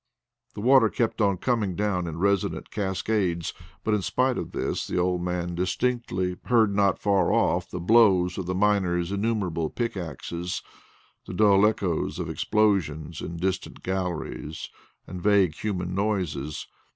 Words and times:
The 0.55 0.61
water 0.61 0.89
kept 0.89 1.21
on 1.21 1.37
coming 1.37 1.75
down 1.75 2.07
in 2.07 2.17
resonant 2.17 2.71
cascades. 2.71 3.53
But 3.83 3.93
in 3.93 4.01
spite 4.01 4.35
of 4.35 4.51
this, 4.51 4.87
the 4.87 4.97
old 4.97 5.21
man 5.21 5.53
distinctly 5.53 6.37
heard 6.45 6.75
not 6.75 6.97
far 6.97 7.31
off 7.31 7.69
the 7.69 7.79
blows 7.79 8.35
of 8.39 8.47
the 8.47 8.55
miners' 8.55 9.11
innumerable 9.11 9.69
pickaxes, 9.69 10.63
the 11.27 11.35
dull 11.35 11.67
echoes 11.67 12.17
of 12.17 12.31
explosions 12.31 13.21
in 13.21 13.37
distant 13.37 13.83
galleries, 13.83 14.69
and 15.05 15.21
vague 15.21 15.53
human 15.53 15.93
noises. 15.93 16.65